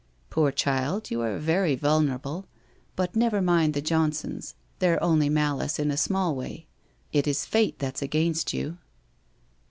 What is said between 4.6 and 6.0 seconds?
They're only malice in a